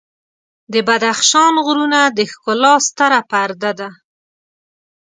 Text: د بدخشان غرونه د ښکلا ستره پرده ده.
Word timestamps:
د 0.73 0.75
بدخشان 0.87 1.53
غرونه 1.65 1.99
د 2.17 2.19
ښکلا 2.31 2.73
ستره 2.87 3.19
پرده 3.31 3.71
ده. 3.79 3.89